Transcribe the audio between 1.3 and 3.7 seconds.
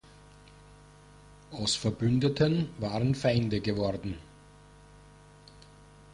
Aus Verbündeten waren Feinde